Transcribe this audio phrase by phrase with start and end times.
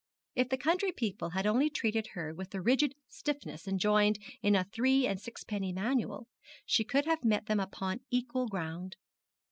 [0.33, 4.63] If the county people had only treated her with the rigid stiffness enjoined in a
[4.63, 6.27] three and sixpenny manual,
[6.65, 8.95] she could have met them upon equal ground.